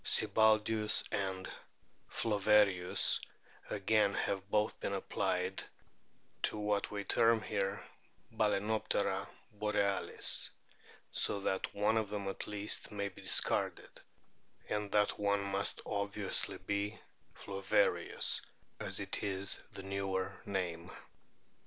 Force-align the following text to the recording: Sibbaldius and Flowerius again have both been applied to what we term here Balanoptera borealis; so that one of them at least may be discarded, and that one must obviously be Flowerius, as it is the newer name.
Sibbaldius 0.03 1.03
and 1.11 1.47
Flowerius 2.09 3.19
again 3.69 4.15
have 4.15 4.49
both 4.49 4.79
been 4.79 4.95
applied 4.95 5.63
to 6.41 6.57
what 6.57 6.89
we 6.89 7.03
term 7.03 7.39
here 7.43 7.85
Balanoptera 8.31 9.27
borealis; 9.53 10.49
so 11.11 11.39
that 11.41 11.71
one 11.75 11.97
of 11.97 12.09
them 12.09 12.27
at 12.27 12.47
least 12.47 12.91
may 12.91 13.09
be 13.09 13.21
discarded, 13.21 14.01
and 14.67 14.91
that 14.91 15.19
one 15.19 15.43
must 15.43 15.79
obviously 15.85 16.57
be 16.57 16.99
Flowerius, 17.35 18.41
as 18.79 18.99
it 18.99 19.21
is 19.21 19.61
the 19.71 19.83
newer 19.83 20.35
name. 20.47 20.89